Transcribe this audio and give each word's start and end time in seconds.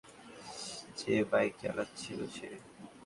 যে 0.99 1.15
বাইক 1.31 1.53
চালাচ্ছিল 1.61 2.19
সে? 2.35 2.49